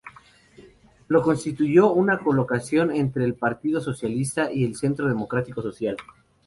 [1.09, 5.95] Lo constituyó una coalición entre el Partido Socialista y el Centro Democrático Social.